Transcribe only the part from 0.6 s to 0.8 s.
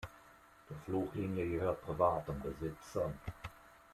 Die